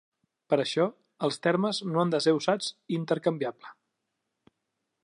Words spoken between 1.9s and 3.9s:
no han de ser usats intercanviable.